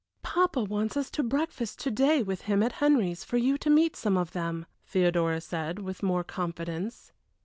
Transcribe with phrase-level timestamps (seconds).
[0.23, 3.95] "Papa wants us to breakfast to day with him at Henry's for you to meet
[3.95, 7.11] some of them," Theodora said, with more confidence.